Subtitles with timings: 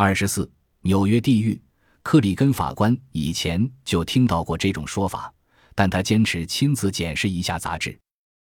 [0.00, 0.48] 二十四，
[0.82, 1.60] 纽约地狱。
[2.04, 5.34] 克里根法官以前就听到过这种说法，
[5.74, 7.98] 但他坚持亲自检视一下杂志。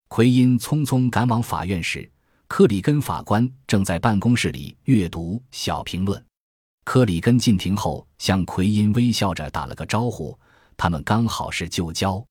[0.10, 2.08] 奎因匆匆赶往法院时，
[2.48, 6.24] 克里根法官正在办公室里阅读小评论。
[6.86, 10.38] 克里根进庭后向奎因微笑着打了个招呼，
[10.78, 12.24] 他们刚好是旧交。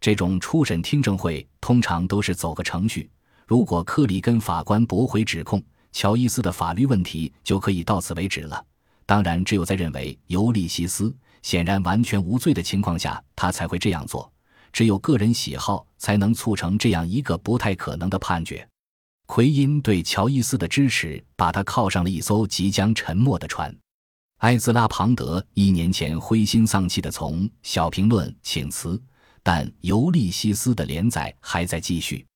[0.00, 3.08] 这种初审听证会通常都是走个程序。
[3.46, 5.62] 如果克里根法官驳回指控，
[5.96, 8.62] 乔伊斯的法律问题就可以到此为止了。
[9.06, 14.30] 当然，只有在认为尤利西斯显然完全无罪的情况下，他才会这样做。
[14.74, 18.68] 只有个人喜好才能促成这样一个不太可能的判决。
[19.24, 23.74] 奎因对乔伊斯的支持，把他靠上了一艘即将沉没的船。
[24.40, 29.02] 埃兹拉·庞德一年前灰心丧气地从《小评论》请辞，
[29.42, 32.26] 但尤利西斯的连载还在继续。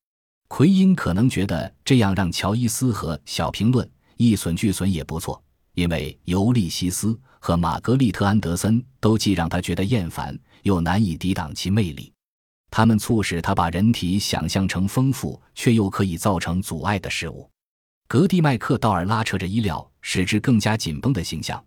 [0.51, 3.87] 奎因可能觉得这样让乔伊斯和《小评论》
[4.17, 5.41] 一损俱损也不错。
[5.75, 12.13] 因为尤利西斯和玛格丽特·安德森都既让他觉得厌烦，又难以抵挡其魅力。
[12.69, 17.49] 他们促使他把人体想象成丰富却又可以造成阻碍的事物。
[18.09, 21.65] 格蒂麦克道尔拉扯着衣料，使之更加紧绷的形象，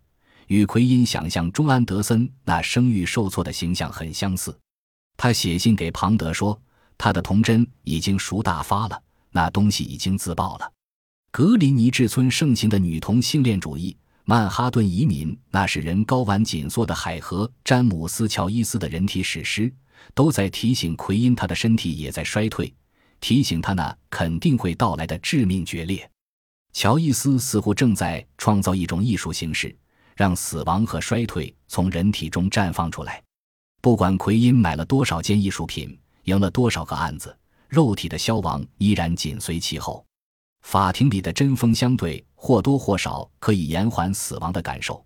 [0.48, 4.54] 与奎因想象中安德森那声誉受挫的形象很相似。
[5.16, 6.60] 他写信给庞德说，
[6.96, 10.72] 他的童真已经熟大发了，那东西已经自爆了。
[11.30, 19.72] 格林尼治村盛行的女同性恋主义，曼哈顿移民那使人睾丸紧缩的海河詹姆斯·乔伊斯的人体史诗，
[20.14, 22.72] 都在提醒奎因，他的身体也在衰退，
[23.20, 26.08] 提醒他那肯定会到来的致命决裂。
[26.72, 29.76] 乔伊斯似乎正在创造一种艺术形式，
[30.16, 33.22] 让死亡和衰退从人体中绽放出来。
[33.80, 37.36] 不管奎因买了多少件艺术品，赢了多少个案子，
[37.68, 40.04] 肉体的消亡依然紧随其后。
[40.62, 45.04] 法庭里的针锋相对或多或少可以延缓死亡的感受，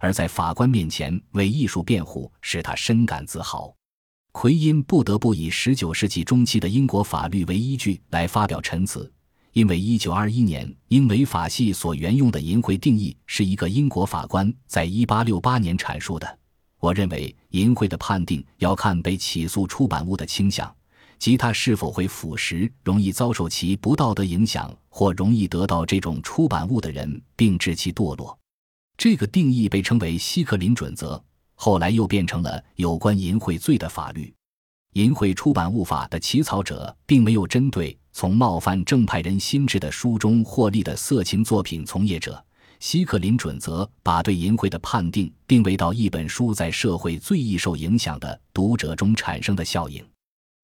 [0.00, 3.72] 而在法官面前为艺术辩护使他深感自豪。
[4.32, 9.10] 奎因不得不以19世纪中期的英国法律为依据来发表陈词，
[9.52, 16.38] 因为1921年英美法系所沿用的淫秽定义是一个英国法官在1868年阐述的。
[16.86, 20.72] 我认为淫秽的判定要看被起诉出版物的倾向。
[21.18, 28.38] 即他是否会腐蚀容易遭受其不道德影响或容易得到这种出版物的人，并致其堕落。
[28.96, 31.20] 这个定义被称为希克林准则，
[31.56, 34.32] 后来又变成了有关淫秽罪的法律。
[34.92, 42.42] 淫秽出版物法的起草者并没有针对从冒犯正派人心智的书中获利的色情作品从业者。
[42.80, 50.04] 希克林准则把对淫秽的判定定位到一本书在社会最易受影响的读者中产生的效应。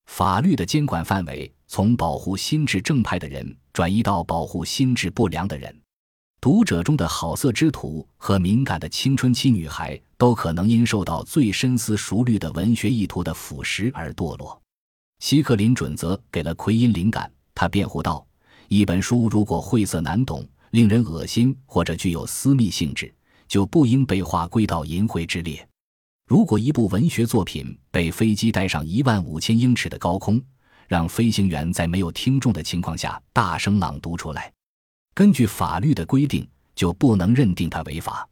[0.07, 5.75] 法律的监管范围从保护心智正派的人转移到保护心智不良的人。
[6.41, 14.61] 读者中的好色之徒和敏感的青春期女孩都可能因受到最深思熟虑的文学意图的腐蚀而堕落。
[15.21, 17.33] 希克林准则给了奎因灵感。
[17.55, 18.27] 他辩护道
[18.67, 23.15] ：“一本书如果晦涩难懂、令人恶心或者具有私密性质，
[23.47, 25.67] 就不应被划归到淫秽之列。”
[26.27, 30.43] 如果一部文学作品被飞机带上一万五千英尺的高空，
[30.89, 34.51] 让飞行员在没有听众的情况下大声朗读出来，
[35.15, 38.27] 根据法律的规定，就不能认定它违法。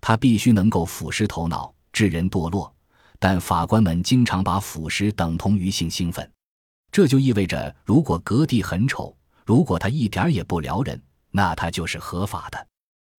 [0.00, 2.72] 它必须能够腐蚀头脑，致人堕落。
[3.18, 6.28] 但法官们经常把腐蚀等同于性兴奋，
[6.90, 11.00] 这就意味着，如果格蒂很丑，如果他一点也不撩人，
[11.36, 12.66] 那他就是合法的。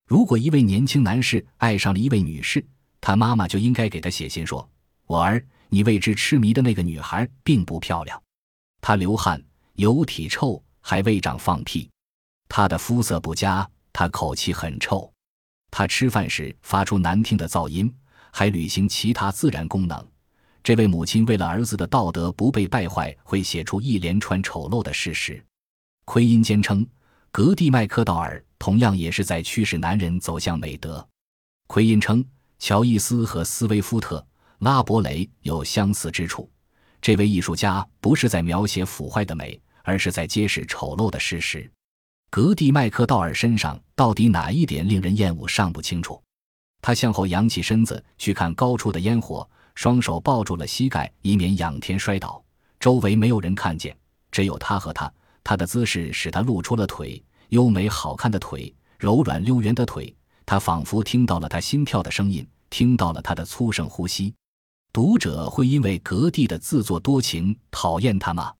[0.04, 2.66] 如果一位年轻男士爱上了一位女士，
[3.00, 4.68] 他妈妈就应该给他写信说
[5.06, 8.20] ：“我儿，你为之痴迷的那个女孩并不漂亮，
[8.80, 9.40] 她流汗、
[9.74, 11.88] 有体臭，还未长放屁。
[12.48, 15.08] 她的肤色不佳，她口气很臭，
[15.70, 17.94] 她吃饭时发出难听的噪音，
[18.32, 20.04] 还履行其他自然功能。
[20.64, 25.40] 这位母亲为了儿子的道德不被败坏，会写出一连串丑陋的事实。”
[26.04, 26.84] 奎因坚称，
[27.30, 31.06] 格蒂麦克道尔同样也是在驱使男人走向美德。
[31.66, 32.24] 奎因称。
[32.60, 34.26] 乔伊斯和斯威夫特、
[34.58, 36.50] 拉伯雷有相似之处。
[37.00, 41.70] 这位艺术家不是在描写腐坏的美，而是在揭示丑陋的事实。
[42.30, 46.20] 格蒂麦克道尔身上到底哪一点令人厌恶尚不清楚。
[46.82, 52.42] 他向后仰起身子去看高处的烟火，双手抱住了膝盖，以免仰天摔倒。
[52.80, 53.96] 周围没有人看见，
[54.32, 55.08] 只有他和他。
[55.44, 60.14] 他的姿势使他露出了腿，优美好看的腿，柔软溜圆的腿。
[60.44, 64.34] 他仿佛听到了他心跳的声音，听到了他的粗声呼吸。
[64.92, 68.52] 读者会因为格蒂的自作多情讨厌他吗？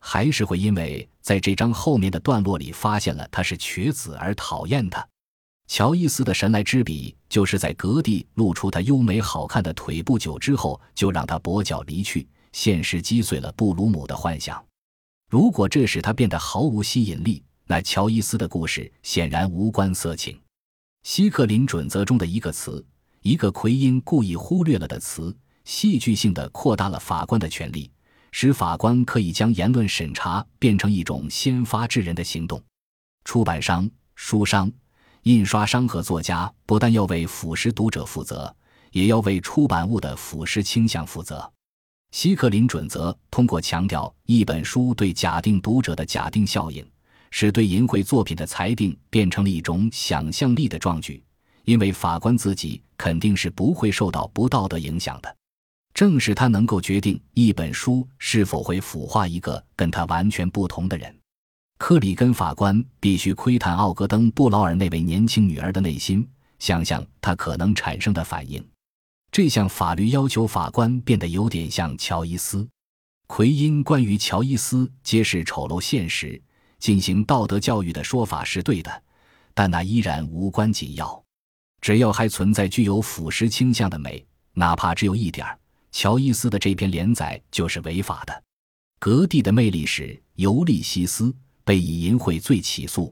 [0.00, 5.06] 还是会因为在这章后面的段落里发现了他是瘸子而讨厌他？
[5.66, 12.28] 乔伊斯的神来之笔，就是在格蒂露出他优美好看的腿不久之后，就让他跛脚离去。
[12.52, 14.64] 现实击碎了布鲁姆的幻想。
[15.28, 20.38] 如果这使他变得毫无吸引力，那乔伊斯的故事显然无关色情。
[21.02, 22.84] 希克林准则中的一个词，
[23.22, 27.90] 一个奎因故意忽略了的词，戏剧性的扩大了法官的权利，
[28.32, 32.62] 使法官可以将言论审查变成一种先发制人的行动。
[33.24, 34.70] 出版商、书商。
[35.22, 38.54] 印刷商和作家不但要为腐蚀读者负责，
[38.92, 41.50] 也要为出版物的腐蚀倾向负责。
[42.10, 46.86] 希克林准则通过强调一本书对假定读者的假定效应，
[47.36, 51.20] 使对淫秽作品的裁定变成了一种想象力的壮举，
[51.64, 55.36] 因为法官自己肯定是不会受到不道德影响的。
[55.92, 61.12] 正是他能够决定一本书是否会腐化一个跟他完全不同的人。
[61.76, 66.24] 克里根法官必须窥探奥格登·布劳尔那位年轻女儿的内心，
[66.60, 68.64] 想象她可能产生的反应。
[69.32, 72.68] 这项法律要求法官变得有点像乔伊斯。
[73.26, 76.40] 奎因关于乔伊斯揭示丑陋现实、
[76.84, 79.02] 进行道德教育的说法是对的，
[79.54, 81.24] 但那依然无关紧要。
[81.80, 84.22] 只要还存在具有腐蚀倾向的美，
[84.52, 85.58] 哪怕只有一点儿，
[85.92, 88.42] 乔伊斯的这篇连载就是违法的。
[88.98, 90.02] 格蒂的魅力是
[90.34, 91.24] 《尤利西斯》。
[91.64, 93.10] 被以淫秽罪起诉，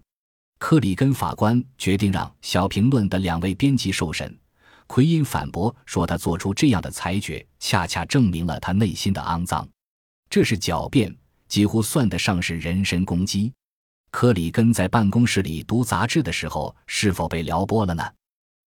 [0.59, 4.39] 克里根法官决定让《小评论》的两位编辑受审。
[4.87, 9.67] 奎因反驳说，他做出这样的裁决，恰恰证明了他内心的肮脏。
[10.29, 11.17] 这是狡辩，
[11.49, 13.51] 几乎算得上是人身攻击。
[14.13, 18.05] 克里根在办公室里读杂志的时候，是否被撩拨了呢？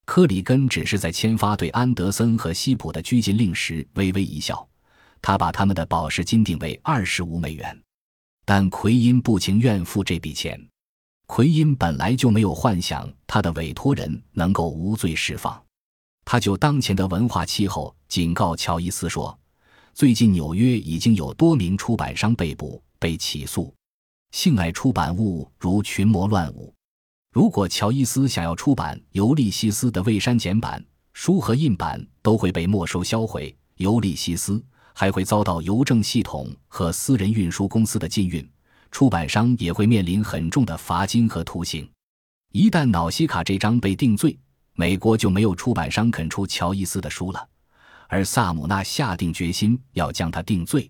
[0.05, 4.67] 克里根只是在签发对安德森和西普的拘禁令时微微一笑。
[5.21, 7.79] 他把他们的保释金定为二十五美元。
[8.43, 10.59] 但奎因不情愿付这笔钱。
[11.27, 15.63] 奎因本来就没有幻想他的委托人能够无罪释放。
[16.25, 19.37] 他就当前的文化气候警告乔伊斯说
[19.93, 23.73] ：“最近纽约已经有多名出版商被捕、被起诉，
[24.35, 26.73] 性爱出版物如群魔乱舞。
[27.31, 33.49] 如果乔伊斯想要出版《尤利西斯》的未删减版，书和印版都会被没收销毁。
[33.77, 34.57] 《尤利西斯》。”
[34.93, 38.49] 还会遭到邮政系统和私人运输公司的禁运，
[38.91, 41.89] 出版商也会面临很重的罚金和徒刑。
[42.51, 44.37] 一旦瑙西卡这章被定罪，
[44.73, 47.47] 美国就没有出版商肯出乔伊斯的书了，
[48.07, 50.89] 而萨姆纳下定决心要将他定罪。